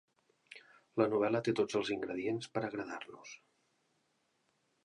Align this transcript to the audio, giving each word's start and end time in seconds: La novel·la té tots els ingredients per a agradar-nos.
La 1.01 1.07
novel·la 1.11 1.41
té 1.49 1.53
tots 1.59 1.79
els 1.81 1.93
ingredients 1.97 2.51
per 2.57 2.65
a 2.65 2.67
agradar-nos. 2.73 3.37